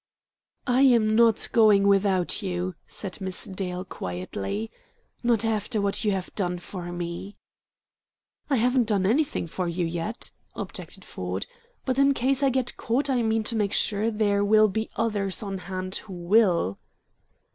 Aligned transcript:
"I 0.65 0.81
am 0.81 1.15
not 1.15 1.47
going 1.51 1.87
without 1.87 2.41
you," 2.41 2.73
said 2.87 3.21
Miss 3.21 3.45
Dale 3.45 3.85
quietly; 3.85 4.71
"not 5.21 5.45
after 5.45 5.79
what 5.79 6.03
you 6.03 6.11
have 6.11 6.33
done 6.33 6.57
for 6.57 6.91
me." 6.91 7.35
"I 8.49 8.55
haven't 8.55 8.87
done 8.87 9.05
anything 9.05 9.45
for 9.45 9.67
you 9.67 9.85
yet," 9.85 10.31
objected 10.55 11.05
Ford. 11.05 11.45
"But 11.85 11.99
in 11.99 12.15
case 12.15 12.41
I 12.41 12.49
get 12.49 12.77
caught 12.77 13.11
I 13.11 13.21
mean 13.21 13.43
to 13.43 13.55
make 13.55 13.73
sure 13.73 14.09
there 14.09 14.43
will 14.43 14.69
be 14.69 14.89
others 14.95 15.43
on 15.43 15.59
hand 15.69 15.97
who 15.97 16.13
will." 16.13 16.79